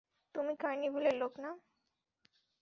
তুমি 0.35 0.53
কার্নিভ্যালের 0.59 1.15
লোক, 1.21 1.33
না? 1.43 1.51